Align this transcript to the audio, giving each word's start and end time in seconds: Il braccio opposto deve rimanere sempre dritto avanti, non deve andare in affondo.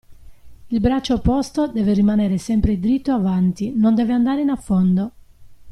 Il 0.69 0.79
braccio 0.79 1.13
opposto 1.13 1.67
deve 1.67 1.93
rimanere 1.93 2.39
sempre 2.39 2.79
dritto 2.79 3.11
avanti, 3.11 3.71
non 3.75 3.93
deve 3.93 4.13
andare 4.13 4.41
in 4.41 4.49
affondo. 4.49 5.11